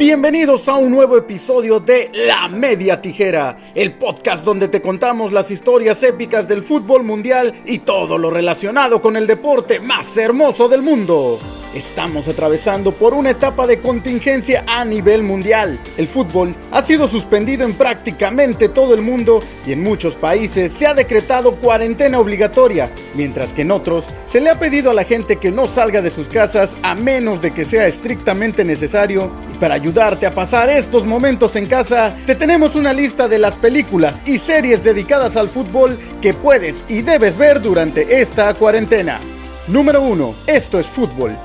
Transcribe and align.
Bienvenidos 0.00 0.66
a 0.66 0.76
un 0.76 0.90
nuevo 0.90 1.18
episodio 1.18 1.78
de 1.78 2.10
La 2.26 2.48
Media 2.48 3.02
Tijera, 3.02 3.58
el 3.74 3.98
podcast 3.98 4.46
donde 4.46 4.68
te 4.68 4.80
contamos 4.80 5.30
las 5.30 5.50
historias 5.50 6.02
épicas 6.02 6.48
del 6.48 6.62
fútbol 6.62 7.04
mundial 7.04 7.52
y 7.66 7.80
todo 7.80 8.16
lo 8.16 8.30
relacionado 8.30 9.02
con 9.02 9.18
el 9.18 9.26
deporte 9.26 9.78
más 9.78 10.16
hermoso 10.16 10.70
del 10.70 10.80
mundo. 10.80 11.38
Estamos 11.74 12.26
atravesando 12.28 12.92
por 12.92 13.12
una 13.12 13.30
etapa 13.30 13.66
de 13.66 13.78
contingencia 13.78 14.64
a 14.66 14.86
nivel 14.86 15.22
mundial. 15.22 15.78
El 15.98 16.08
fútbol 16.08 16.56
ha 16.72 16.80
sido 16.80 17.06
suspendido 17.06 17.66
en 17.66 17.74
prácticamente 17.74 18.70
todo 18.70 18.94
el 18.94 19.02
mundo 19.02 19.40
y 19.66 19.72
en 19.72 19.82
muchos 19.82 20.16
países 20.16 20.72
se 20.72 20.86
ha 20.86 20.94
decretado 20.94 21.56
cuarentena 21.56 22.18
obligatoria, 22.18 22.90
mientras 23.14 23.52
que 23.52 23.62
en 23.62 23.70
otros 23.70 24.06
se 24.24 24.40
le 24.40 24.48
ha 24.48 24.58
pedido 24.58 24.90
a 24.90 24.94
la 24.94 25.04
gente 25.04 25.36
que 25.36 25.52
no 25.52 25.68
salga 25.68 26.00
de 26.00 26.10
sus 26.10 26.28
casas 26.28 26.70
a 26.82 26.94
menos 26.94 27.42
de 27.42 27.52
que 27.52 27.66
sea 27.66 27.86
estrictamente 27.86 28.64
necesario. 28.64 29.30
Para 29.60 29.74
ayudarte 29.74 30.26
a 30.26 30.34
pasar 30.34 30.70
estos 30.70 31.04
momentos 31.04 31.54
en 31.54 31.66
casa, 31.66 32.16
te 32.24 32.34
tenemos 32.34 32.76
una 32.76 32.94
lista 32.94 33.28
de 33.28 33.38
las 33.38 33.54
películas 33.56 34.18
y 34.24 34.38
series 34.38 34.82
dedicadas 34.82 35.36
al 35.36 35.48
fútbol 35.48 35.98
que 36.22 36.32
puedes 36.32 36.82
y 36.88 37.02
debes 37.02 37.36
ver 37.36 37.60
durante 37.60 38.22
esta 38.22 38.54
cuarentena. 38.54 39.20
Número 39.68 40.00
1. 40.00 40.34
Esto 40.46 40.80
es 40.80 40.86
fútbol. 40.86 41.36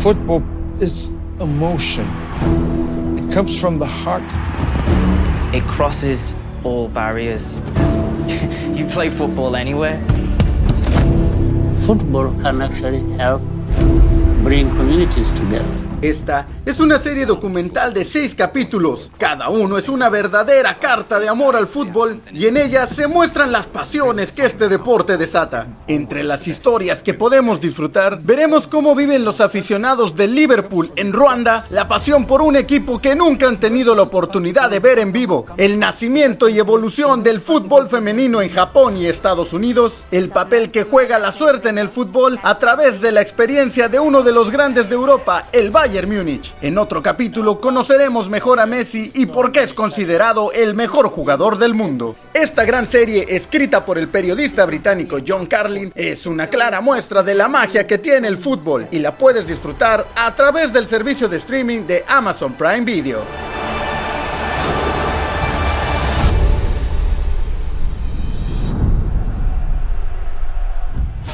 Football 0.00 0.42
is 0.80 1.12
emotion. 1.38 2.04
It 3.16 3.32
comes 3.32 3.60
from 3.60 3.78
the 3.78 3.86
heart. 3.86 4.24
It 5.54 5.64
crosses 5.68 6.34
all 6.64 6.88
barriers. 6.88 7.62
you 8.74 8.84
play 8.86 9.10
football 9.10 9.54
anywhere. 9.54 10.00
Football 11.86 12.34
can 12.42 12.60
actually 12.62 13.00
help 13.16 13.42
bring 14.42 14.68
communities 14.70 15.30
together. 15.30 15.89
Esta 16.02 16.46
es 16.64 16.80
una 16.80 16.98
serie 16.98 17.26
documental 17.26 17.92
de 17.92 18.06
seis 18.06 18.34
capítulos. 18.34 19.10
Cada 19.18 19.50
uno 19.50 19.76
es 19.76 19.86
una 19.90 20.08
verdadera 20.08 20.78
carta 20.78 21.20
de 21.20 21.28
amor 21.28 21.56
al 21.56 21.66
fútbol 21.66 22.22
y 22.32 22.46
en 22.46 22.56
ella 22.56 22.86
se 22.86 23.06
muestran 23.06 23.52
las 23.52 23.66
pasiones 23.66 24.32
que 24.32 24.46
este 24.46 24.70
deporte 24.70 25.18
desata. 25.18 25.68
Entre 25.88 26.22
las 26.22 26.48
historias 26.48 27.02
que 27.02 27.12
podemos 27.12 27.60
disfrutar, 27.60 28.18
veremos 28.22 28.66
cómo 28.66 28.94
viven 28.94 29.26
los 29.26 29.42
aficionados 29.42 30.16
de 30.16 30.26
Liverpool 30.26 30.90
en 30.96 31.12
Ruanda 31.12 31.66
la 31.68 31.86
pasión 31.86 32.26
por 32.26 32.40
un 32.40 32.56
equipo 32.56 32.98
que 32.98 33.14
nunca 33.14 33.46
han 33.46 33.60
tenido 33.60 33.94
la 33.94 34.02
oportunidad 34.02 34.70
de 34.70 34.80
ver 34.80 35.00
en 35.00 35.12
vivo, 35.12 35.44
el 35.58 35.78
nacimiento 35.78 36.48
y 36.48 36.58
evolución 36.58 37.22
del 37.22 37.42
fútbol 37.42 37.90
femenino 37.90 38.40
en 38.40 38.48
Japón 38.48 38.96
y 38.96 39.04
Estados 39.04 39.52
Unidos, 39.52 40.04
el 40.10 40.30
papel 40.30 40.70
que 40.70 40.84
juega 40.84 41.18
la 41.18 41.32
suerte 41.32 41.68
en 41.68 41.76
el 41.76 41.90
fútbol 41.90 42.40
a 42.42 42.58
través 42.58 43.02
de 43.02 43.12
la 43.12 43.20
experiencia 43.20 43.90
de 43.90 44.00
uno 44.00 44.22
de 44.22 44.32
los 44.32 44.50
grandes 44.50 44.88
de 44.88 44.94
Europa, 44.94 45.46
el 45.52 45.70
Bayern 45.70 45.89
Múnich. 45.90 46.54
En 46.62 46.78
otro 46.78 47.02
capítulo 47.02 47.60
conoceremos 47.60 48.28
mejor 48.28 48.60
a 48.60 48.66
Messi 48.66 49.10
y 49.12 49.26
por 49.26 49.50
qué 49.50 49.64
es 49.64 49.74
considerado 49.74 50.52
el 50.52 50.76
mejor 50.76 51.08
jugador 51.08 51.58
del 51.58 51.74
mundo. 51.74 52.14
Esta 52.32 52.64
gran 52.64 52.86
serie, 52.86 53.26
escrita 53.28 53.84
por 53.84 53.98
el 53.98 54.08
periodista 54.08 54.64
británico 54.66 55.18
John 55.26 55.46
Carlin, 55.46 55.92
es 55.96 56.26
una 56.26 56.46
clara 56.46 56.80
muestra 56.80 57.24
de 57.24 57.34
la 57.34 57.48
magia 57.48 57.88
que 57.88 57.98
tiene 57.98 58.28
el 58.28 58.36
fútbol 58.36 58.86
y 58.92 59.00
la 59.00 59.18
puedes 59.18 59.48
disfrutar 59.48 60.06
a 60.14 60.32
través 60.36 60.72
del 60.72 60.86
servicio 60.88 61.28
de 61.28 61.38
streaming 61.38 61.86
de 61.86 62.04
Amazon 62.06 62.52
Prime 62.52 62.82
Video. 62.82 63.24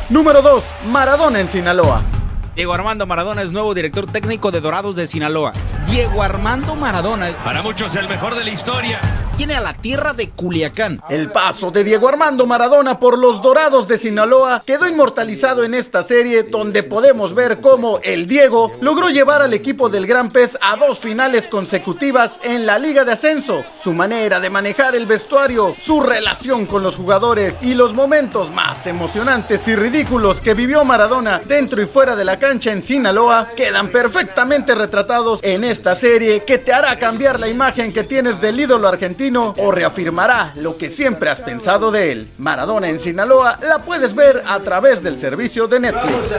Número 0.08 0.40
2. 0.40 0.64
Maradona 0.86 1.40
en 1.40 1.48
Sinaloa. 1.50 2.15
Diego 2.56 2.72
Armando 2.72 3.04
Maradona 3.04 3.42
es 3.42 3.52
nuevo 3.52 3.74
director 3.74 4.06
técnico 4.06 4.50
de 4.50 4.62
Dorados 4.62 4.96
de 4.96 5.06
Sinaloa. 5.06 5.52
Diego 5.90 6.22
Armando 6.22 6.74
Maradona. 6.74 7.36
Para 7.44 7.62
muchos 7.62 7.94
el 7.96 8.08
mejor 8.08 8.34
de 8.34 8.44
la 8.44 8.50
historia. 8.50 8.98
Tiene 9.36 9.54
a 9.54 9.60
la 9.60 9.74
tierra 9.74 10.14
de 10.14 10.30
Culiacán. 10.30 11.02
El 11.10 11.30
paso 11.30 11.70
de 11.70 11.84
Diego 11.84 12.08
Armando 12.08 12.46
Maradona 12.46 12.98
por 12.98 13.18
los 13.18 13.42
Dorados 13.42 13.86
de 13.86 13.98
Sinaloa 13.98 14.62
quedó 14.64 14.88
inmortalizado 14.88 15.62
en 15.62 15.74
esta 15.74 16.02
serie 16.02 16.44
donde 16.44 16.82
podemos 16.82 17.34
ver 17.34 17.60
cómo 17.60 18.00
el 18.02 18.26
Diego 18.26 18.72
logró 18.80 19.10
llevar 19.10 19.42
al 19.42 19.52
equipo 19.52 19.90
del 19.90 20.06
Gran 20.06 20.30
Pez 20.30 20.56
a 20.62 20.76
dos 20.76 21.00
finales 21.00 21.48
consecutivas 21.48 22.40
en 22.44 22.64
la 22.64 22.78
Liga 22.78 23.04
de 23.04 23.12
Ascenso. 23.12 23.62
Su 23.84 23.92
manera 23.92 24.40
de 24.40 24.48
manejar 24.48 24.96
el 24.96 25.04
vestuario, 25.04 25.74
su 25.78 26.00
relación 26.00 26.64
con 26.64 26.82
los 26.82 26.96
jugadores 26.96 27.56
y 27.60 27.74
los 27.74 27.92
momentos 27.92 28.50
más 28.52 28.86
emocionantes 28.86 29.68
y 29.68 29.76
ridículos 29.76 30.40
que 30.40 30.54
vivió 30.54 30.82
Maradona 30.82 31.42
dentro 31.44 31.82
y 31.82 31.86
fuera 31.86 32.16
de 32.16 32.24
la 32.24 32.38
cancha 32.38 32.72
en 32.72 32.82
Sinaloa 32.82 33.48
quedan 33.54 33.88
perfectamente 33.88 34.74
retratados 34.74 35.40
en 35.42 35.62
esta 35.62 35.94
serie 35.94 36.44
que 36.44 36.56
te 36.56 36.72
hará 36.72 36.98
cambiar 36.98 37.38
la 37.38 37.48
imagen 37.48 37.92
que 37.92 38.02
tienes 38.02 38.40
del 38.40 38.58
ídolo 38.58 38.88
argentino 38.88 39.25
o 39.34 39.72
reafirmará 39.72 40.52
lo 40.56 40.76
que 40.76 40.90
siempre 40.90 41.30
has 41.30 41.40
pensado 41.40 41.90
de 41.90 42.12
él. 42.12 42.30
Maradona 42.38 42.88
en 42.88 43.00
Sinaloa 43.00 43.58
la 43.62 43.78
puedes 43.78 44.14
ver 44.14 44.42
a 44.46 44.60
través 44.60 45.02
del 45.02 45.18
servicio 45.18 45.66
de 45.66 45.80
Netflix. 45.80 46.30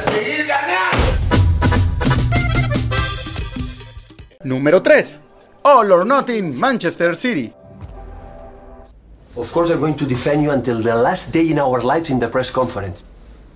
Número 4.44 4.82
3. 4.82 5.20
All 5.64 5.92
or 5.92 6.06
Nothing, 6.06 6.58
Manchester 6.58 7.16
City. 7.16 7.54
Of 9.36 9.52
course, 9.52 9.70
I'm 9.72 9.80
going 9.80 9.96
to 9.96 10.06
defend 10.06 10.44
you 10.44 10.52
until 10.52 10.82
the 10.82 10.96
last 10.96 11.34
day 11.34 11.50
in 11.50 11.60
our 11.60 11.82
lives 11.82 12.10
in 12.10 12.20
the 12.20 12.28
press 12.28 12.50
conference. 12.50 13.04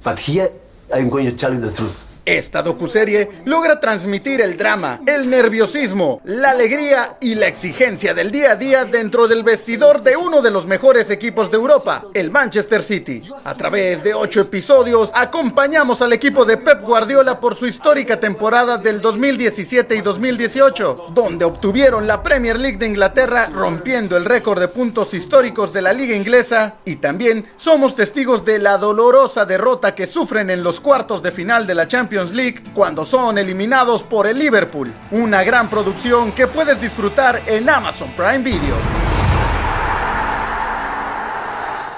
But 0.04 0.20
here, 0.20 0.52
I'm 0.94 1.10
going 1.10 1.26
to 1.26 1.36
tell 1.36 1.54
you 1.54 1.62
the 1.62 1.72
truth. 1.72 2.11
Esta 2.26 2.62
docuserie 2.62 3.30
logra 3.46 3.80
transmitir 3.80 4.42
el 4.42 4.56
drama, 4.56 5.00
el 5.08 5.28
nerviosismo, 5.28 6.22
la 6.24 6.52
alegría 6.52 7.16
y 7.20 7.34
la 7.34 7.48
exigencia 7.48 8.14
del 8.14 8.30
día 8.30 8.52
a 8.52 8.56
día 8.56 8.86
dentro 8.86 9.28
del 9.28 9.42
vestidor 9.42 10.04
de 10.04 10.16
uno 10.18 10.44
de 10.44 10.52
los 10.52 10.68
mejores 10.68 11.10
equipos 11.10 11.50
de 11.50 11.58
Europa, 11.58 12.04
el 12.14 12.30
Manchester 12.30 12.84
City. 12.84 13.24
A 13.44 13.56
través 13.56 14.04
de 14.04 14.14
ocho 14.14 14.42
episodios 14.42 15.10
acompañamos 15.16 16.04
al 16.04 16.14
equipo 16.14 16.46
de 16.46 16.58
Pep 16.58 16.84
Guardiola 16.84 17.40
por 17.40 17.56
su 17.56 17.66
histórica 17.66 18.20
temporada 18.20 18.78
del 18.78 19.02
2017 19.02 19.96
y 19.96 20.02
2018, 20.02 21.08
donde 21.16 21.46
obtuvieron 21.46 22.06
la 22.06 22.22
Premier 22.22 22.60
League 22.60 22.78
de 22.78 22.86
Inglaterra 22.86 23.48
rompiendo 23.52 24.16
el 24.16 24.26
récord 24.26 24.60
de 24.60 24.68
puntos 24.68 25.16
históricos 25.16 25.74
de 25.74 25.82
la 25.82 25.92
liga 25.92 26.16
inglesa 26.16 26.76
y 26.86 26.98
también 26.98 27.48
somos 27.58 27.96
testigos 27.96 28.46
de 28.46 28.60
la 28.60 28.78
dolorosa 28.78 29.48
derrota 29.48 29.96
que 29.96 30.06
sufren 30.06 30.52
en 30.52 30.64
los 30.64 30.80
cuartos 30.80 31.24
de 31.24 31.32
final 31.32 31.66
de 31.66 31.74
la 31.74 31.88
Champions 31.88 32.11
League 32.12 32.62
cuando 32.74 33.06
son 33.06 33.38
eliminados 33.38 34.04
por 34.04 34.28
el 34.28 34.38
Liverpool. 34.38 34.94
Una 35.12 35.44
gran 35.44 35.70
producción 35.70 36.34
que 36.34 36.46
puedes 36.46 36.82
disfrutar 36.82 37.42
en 37.48 37.70
Amazon 37.70 38.12
Prime 38.12 38.40
Video. 38.40 38.76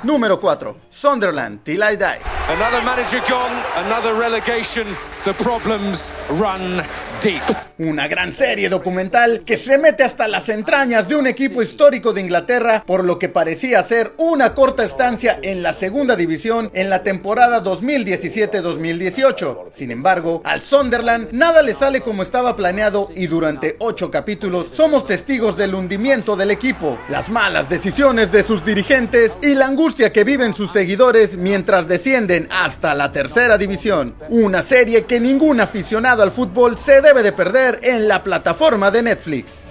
Número 0.04 0.40
4. 0.40 0.78
Sunderland 0.90 1.64
Till 1.64 1.82
I 1.82 1.96
Die. 1.96 2.06
Another 2.50 2.84
manager 2.84 3.22
gone, 3.28 3.52
another 3.86 4.14
relegation. 4.14 4.86
The 5.26 5.34
problems 5.36 6.12
run 6.38 6.84
deep. 7.22 7.42
Una 7.80 8.08
gran 8.08 8.32
serie 8.32 8.70
documental 8.70 9.42
que 9.46 9.58
se 9.58 9.80
mete 9.80 10.04
hasta 10.04 10.28
las 10.28 10.48
entrañas 10.50 11.08
de 11.08 11.16
un 11.16 11.26
equipo 11.26 11.64
histórico 11.64 12.14
de 12.14 12.22
Inglaterra 12.22 12.84
por 12.86 13.04
lo 13.04 13.18
que 13.18 13.30
parecía 13.30 13.82
ser 13.82 14.14
una 14.18 14.54
corta 14.54 14.84
estancia 14.84 15.40
en 15.42 15.64
la 15.64 15.74
segunda 15.74 16.16
división 16.16 16.70
en 16.76 16.92
la 16.92 17.02
temporada 17.02 17.64
2017-2018. 17.64 19.72
Sin 19.74 19.90
embargo, 19.90 20.44
al 20.46 20.62
Sunderland 20.62 21.32
nada 21.32 21.64
le 21.64 21.74
sale 21.74 22.02
como 22.02 22.22
estaba 22.22 22.56
planeado 22.56 23.10
y 23.16 23.26
durante 23.26 23.76
ocho 23.80 24.12
capítulos 24.12 24.68
somos 24.74 25.06
testigos 25.06 25.58
del 25.58 25.74
hundimiento 25.74 26.36
del 26.36 26.52
equipo, 26.52 27.00
las 27.10 27.30
malas 27.30 27.70
decisiones 27.70 28.32
de 28.32 28.44
sus 28.44 28.64
dirigentes 28.64 29.32
y 29.42 29.56
la 29.56 29.66
angustia 29.66 30.14
que 30.14 30.24
viven 30.24 30.54
sus 30.54 30.72
seguidores 30.72 31.38
mientras 31.38 31.88
descienden 31.88 32.48
hasta 32.52 32.94
la 32.94 33.12
tercera 33.12 33.58
división. 33.58 34.14
Una 34.30 34.62
serie 34.62 35.06
que 35.06 35.13
ningún 35.20 35.60
aficionado 35.60 36.24
al 36.24 36.32
fútbol 36.32 36.78
se 36.78 37.02
debe 37.02 37.24
de 37.24 37.32
perder 37.32 37.80
en 37.84 38.08
la 38.08 38.24
plataforma 38.24 38.92
de 38.92 39.04
Netflix. 39.04 39.66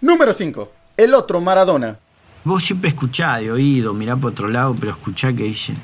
Número 0.00 0.32
5. 0.32 0.72
El 0.96 1.14
otro 1.14 1.40
Maradona. 1.40 1.98
Vos 2.44 2.64
siempre 2.64 2.90
escuchá 2.90 3.38
de 3.38 3.50
oído, 3.50 3.92
mirá 3.92 4.16
por 4.16 4.30
otro 4.30 4.48
lado, 4.48 4.76
pero 4.78 4.92
escuchá 4.92 5.32
que 5.32 5.42
dicen. 5.42 5.76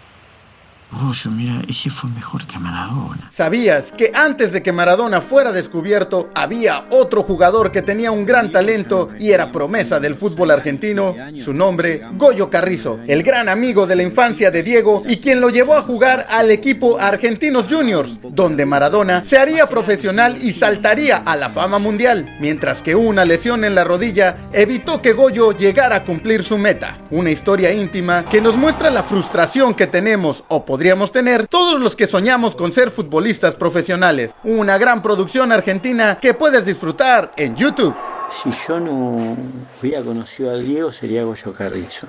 Goyo, 0.93 1.31
mira, 1.31 1.62
ese 1.69 1.89
fue 1.89 2.11
mejor 2.11 2.47
que 2.47 2.59
Maradona. 2.59 3.27
¿Sabías 3.31 3.93
que 3.93 4.12
antes 4.15 4.53
de 4.53 4.62
que 4.62 4.73
Maradona 4.73 5.23
fuera 5.23 5.50
descubierto, 5.50 6.29
había 6.35 6.85
otro 6.91 7.23
jugador 7.23 7.71
que 7.71 7.81
tenía 7.81 8.11
un 8.11 8.27
gran 8.27 8.53
talento 8.53 9.09
y 9.19 9.31
era 9.31 9.50
promesa 9.50 10.00
del 10.00 10.15
fútbol 10.15 10.50
argentino? 10.50 11.15
Su 11.43 11.55
nombre, 11.55 12.03
Goyo 12.12 12.50
Carrizo, 12.50 13.00
el 13.06 13.23
gran 13.23 13.49
amigo 13.49 13.87
de 13.87 13.97
la 13.97 14.03
infancia 14.03 14.50
de 14.50 14.62
Diego 14.62 15.03
y 15.06 15.17
quien 15.17 15.41
lo 15.41 15.49
llevó 15.49 15.77
a 15.77 15.83
jugar 15.83 16.27
al 16.29 16.50
equipo 16.50 16.99
Argentinos 17.00 17.73
Juniors, 17.73 18.19
donde 18.23 18.67
Maradona 18.67 19.25
se 19.25 19.39
haría 19.39 19.71
profesional 19.71 20.37
y 20.43 20.53
saltaría 20.53 21.17
a 21.17 21.37
la 21.37 21.49
fama 21.49 21.79
mundial, 21.79 22.37
mientras 22.39 22.83
que 22.83 22.94
una 22.94 23.25
lesión 23.25 23.65
en 23.65 23.75
la 23.75 23.85
rodilla 23.85 24.37
evitó 24.53 25.00
que 25.00 25.15
Goyo 25.15 25.53
llegara 25.53 25.97
a 25.97 26.05
cumplir 26.05 26.43
su 26.43 26.59
meta. 26.59 26.99
Una 27.11 27.31
historia 27.31 27.73
íntima 27.73 28.27
que 28.27 28.43
nos 28.43 28.59
muestra 28.59 28.91
la 28.91 29.03
frustración 29.03 29.73
que 29.73 29.87
tenemos 29.87 30.44
o 30.49 30.67
podemos 30.67 30.81
podríamos 30.82 31.12
tener 31.12 31.46
todos 31.46 31.81
los 31.81 31.94
que 31.94 32.08
soñamos 32.08 32.56
con 32.56 32.73
ser 32.73 32.90
futbolistas 32.90 33.55
profesionales. 33.55 34.34
Una 34.43 34.79
gran 34.79 35.00
producción 35.00 35.52
argentina 35.52 36.19
que 36.20 36.34
puedes 36.34 36.67
disfrutar 36.67 37.31
en 37.37 37.55
YouTube. 37.55 37.94
Si 38.32 38.50
yo 38.67 38.81
no 38.81 39.37
hubiera 39.81 40.02
conocido 40.02 40.50
a 40.50 40.55
Diego, 40.55 40.90
sería 40.90 41.23
Goyo 41.23 41.52
Carrizo. 41.52 42.08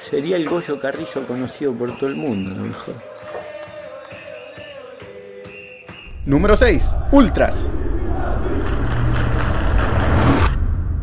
Sería 0.00 0.34
el 0.34 0.48
Goyo 0.48 0.80
Carrizo 0.80 1.24
conocido 1.24 1.72
por 1.72 1.96
todo 1.96 2.10
el 2.10 2.16
mundo, 2.16 2.50
a 2.50 2.58
lo 2.58 2.64
mejor. 2.64 2.94
Número 6.26 6.56
6. 6.56 6.82
Ultras. 7.12 7.54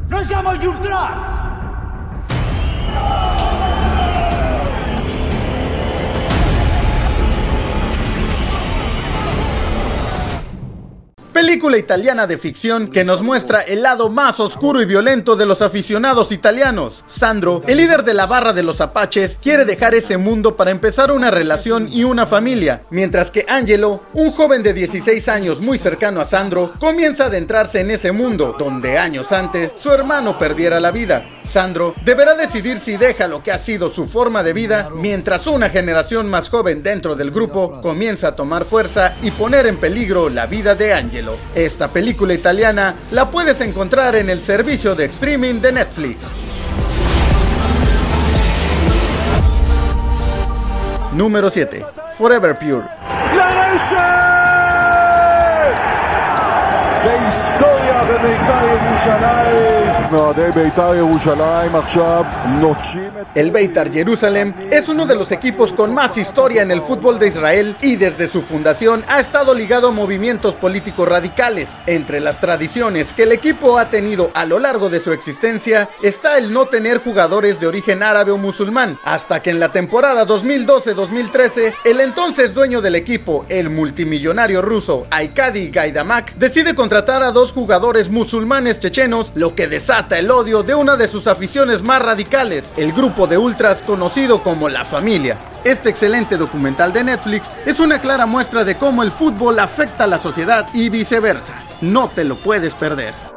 ¡No 0.09 0.21
llamo 0.21 0.49
Ultras! 0.49 1.48
Película 11.59 11.77
italiana 11.77 12.25
de 12.25 12.37
ficción 12.37 12.87
que 12.89 13.03
nos 13.03 13.21
muestra 13.21 13.59
el 13.59 13.81
lado 13.81 14.07
más 14.07 14.39
oscuro 14.39 14.81
y 14.81 14.85
violento 14.85 15.35
de 15.35 15.45
los 15.45 15.61
aficionados 15.61 16.31
italianos. 16.31 17.03
Sandro, 17.05 17.63
el 17.67 17.79
líder 17.79 18.05
de 18.05 18.13
la 18.13 18.27
barra 18.27 18.53
de 18.53 18.63
los 18.63 18.79
apaches, 18.79 19.37
quiere 19.43 19.65
dejar 19.65 19.93
ese 19.93 20.15
mundo 20.15 20.55
para 20.55 20.71
empezar 20.71 21.11
una 21.11 21.29
relación 21.31 21.89
y 21.91 22.05
una 22.05 22.25
familia, 22.25 22.83
mientras 22.91 23.29
que 23.29 23.45
Angelo, 23.49 24.03
un 24.13 24.31
joven 24.31 24.63
de 24.63 24.73
16 24.73 25.27
años 25.27 25.59
muy 25.59 25.77
cercano 25.77 26.21
a 26.21 26.25
Sandro, 26.25 26.71
comienza 26.79 27.25
a 27.25 27.27
adentrarse 27.27 27.81
en 27.81 27.91
ese 27.91 28.13
mundo, 28.13 28.55
donde 28.57 28.97
años 28.97 29.33
antes 29.33 29.73
su 29.77 29.91
hermano 29.91 30.39
perdiera 30.39 30.79
la 30.79 30.91
vida. 30.91 31.25
Sandro 31.43 31.93
deberá 32.05 32.35
decidir 32.35 32.79
si 32.79 32.95
deja 32.95 33.27
lo 33.27 33.43
que 33.43 33.51
ha 33.51 33.57
sido 33.57 33.89
su 33.89 34.07
forma 34.07 34.43
de 34.43 34.53
vida, 34.53 34.91
mientras 34.95 35.45
una 35.45 35.69
generación 35.69 36.29
más 36.29 36.47
joven 36.47 36.83
dentro 36.83 37.17
del 37.17 37.31
grupo 37.31 37.81
comienza 37.81 38.29
a 38.29 38.35
tomar 38.37 38.63
fuerza 38.63 39.13
y 39.21 39.31
poner 39.31 39.67
en 39.67 39.75
peligro 39.75 40.29
la 40.29 40.45
vida 40.45 40.73
de 40.73 40.93
Angelo. 40.93 41.35
Esta 41.55 41.87
película 41.87 42.33
italiana 42.33 42.95
la 43.11 43.29
puedes 43.29 43.59
encontrar 43.61 44.15
en 44.15 44.29
el 44.29 44.43
servicio 44.43 44.95
de 44.95 45.05
streaming 45.05 45.55
de 45.55 45.71
Netflix. 45.71 46.17
Número 51.13 51.49
7. 51.49 51.85
Forever 52.17 52.57
Pure. 52.57 52.83
El 63.35 63.51
Beitar 63.51 63.91
Jerusalem 63.91 64.53
es 64.71 64.89
uno 64.89 65.05
de 65.05 65.15
los 65.15 65.31
equipos 65.31 65.73
con 65.73 65.93
más 65.93 66.17
historia 66.17 66.63
en 66.63 66.71
el 66.71 66.81
fútbol 66.81 67.19
de 67.19 67.27
Israel 67.27 67.75
y 67.81 67.97
desde 67.97 68.27
su 68.27 68.41
fundación 68.41 69.03
ha 69.07 69.19
estado 69.19 69.53
ligado 69.53 69.89
a 69.89 69.91
movimientos 69.91 70.55
políticos 70.55 71.07
radicales. 71.07 71.69
Entre 71.85 72.19
las 72.19 72.39
tradiciones 72.39 73.13
que 73.13 73.23
el 73.23 73.31
equipo 73.31 73.77
ha 73.77 73.89
tenido 73.89 74.31
a 74.33 74.45
lo 74.45 74.57
largo 74.57 74.89
de 74.89 74.99
su 74.99 75.11
existencia 75.11 75.87
está 76.01 76.37
el 76.37 76.51
no 76.51 76.65
tener 76.65 77.03
jugadores 77.03 77.59
de 77.59 77.67
origen 77.67 78.01
árabe 78.01 78.31
o 78.31 78.37
musulmán, 78.37 78.97
hasta 79.03 79.41
que 79.41 79.51
en 79.51 79.59
la 79.59 79.71
temporada 79.71 80.25
2012-2013 80.25 81.75
el 81.85 81.99
entonces 81.99 82.53
dueño 82.53 82.81
del 82.81 82.95
equipo, 82.95 83.45
el 83.49 83.69
multimillonario 83.69 84.61
ruso 84.63 85.05
Aikadi 85.11 85.69
Gaidamak, 85.69 86.33
decide 86.35 86.73
contratar 86.73 87.21
a 87.21 87.31
dos 87.31 87.51
jugadores 87.51 87.98
musulmanes 88.07 88.79
chechenos, 88.79 89.31
lo 89.35 89.55
que 89.55 89.67
desata 89.67 90.17
el 90.17 90.31
odio 90.31 90.63
de 90.63 90.75
una 90.75 90.95
de 90.95 91.09
sus 91.09 91.27
aficiones 91.27 91.81
más 91.81 92.01
radicales, 92.01 92.63
el 92.77 92.93
grupo 92.93 93.27
de 93.27 93.37
ultras 93.37 93.81
conocido 93.81 94.41
como 94.43 94.69
La 94.69 94.85
Familia. 94.85 95.37
Este 95.65 95.89
excelente 95.89 96.37
documental 96.37 96.93
de 96.93 97.03
Netflix 97.03 97.49
es 97.65 97.81
una 97.81 97.99
clara 97.99 98.25
muestra 98.25 98.63
de 98.63 98.77
cómo 98.77 99.03
el 99.03 99.11
fútbol 99.11 99.59
afecta 99.59 100.05
a 100.05 100.07
la 100.07 100.19
sociedad 100.19 100.67
y 100.73 100.87
viceversa. 100.87 101.55
No 101.81 102.07
te 102.07 102.23
lo 102.23 102.37
puedes 102.37 102.75
perder. 102.75 103.28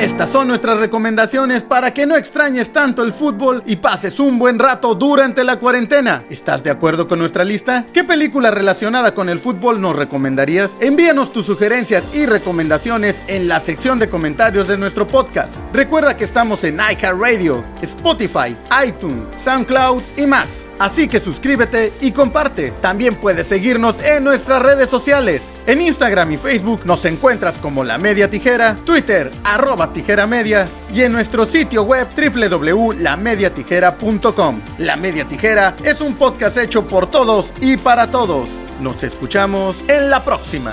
Estas 0.00 0.30
son 0.30 0.48
nuestras 0.48 0.78
recomendaciones 0.78 1.62
para 1.62 1.92
que 1.92 2.06
no 2.06 2.16
extrañes 2.16 2.72
tanto 2.72 3.02
el 3.02 3.12
fútbol 3.12 3.62
y 3.66 3.76
pases 3.76 4.18
un 4.18 4.38
buen 4.38 4.58
rato 4.58 4.94
durante 4.94 5.44
la 5.44 5.58
cuarentena. 5.58 6.24
¿Estás 6.30 6.64
de 6.64 6.70
acuerdo 6.70 7.06
con 7.06 7.18
nuestra 7.18 7.44
lista? 7.44 7.84
¿Qué 7.92 8.02
película 8.02 8.50
relacionada 8.50 9.12
con 9.12 9.28
el 9.28 9.38
fútbol 9.38 9.78
nos 9.78 9.94
recomendarías? 9.94 10.70
Envíanos 10.80 11.34
tus 11.34 11.44
sugerencias 11.44 12.08
y 12.14 12.24
recomendaciones 12.24 13.20
en 13.26 13.46
la 13.46 13.60
sección 13.60 13.98
de 13.98 14.08
comentarios 14.08 14.66
de 14.68 14.78
nuestro 14.78 15.06
podcast. 15.06 15.54
Recuerda 15.74 16.16
que 16.16 16.24
estamos 16.24 16.64
en 16.64 16.76
iHeartRadio, 16.76 17.62
Spotify, 17.82 18.56
iTunes, 18.82 19.26
SoundCloud 19.36 20.02
y 20.16 20.24
más. 20.26 20.64
Así 20.78 21.08
que 21.08 21.20
suscríbete 21.20 21.92
y 22.00 22.12
comparte. 22.12 22.70
También 22.80 23.16
puedes 23.16 23.48
seguirnos 23.48 24.02
en 24.02 24.24
nuestras 24.24 24.62
redes 24.62 24.88
sociales. 24.88 25.42
En 25.66 25.80
Instagram 25.80 26.30
y 26.32 26.36
Facebook 26.36 26.82
nos 26.84 27.04
encuentras 27.04 27.58
como 27.58 27.82
La 27.84 27.98
Media 27.98 28.28
Tijera, 28.30 28.76
Twitter 28.84 29.30
arroba 29.44 29.92
Tijera 29.92 30.26
Media 30.26 30.66
y 30.92 31.02
en 31.02 31.12
nuestro 31.12 31.46
sitio 31.46 31.82
web 31.82 32.08
www.lamediatijera.com. 32.16 34.60
La 34.78 34.96
Media 34.96 35.28
Tijera 35.28 35.76
es 35.84 36.00
un 36.00 36.14
podcast 36.14 36.56
hecho 36.56 36.86
por 36.86 37.10
todos 37.10 37.52
y 37.60 37.76
para 37.76 38.10
todos. 38.10 38.48
Nos 38.80 39.02
escuchamos 39.02 39.76
en 39.88 40.08
la 40.10 40.24
próxima. 40.24 40.72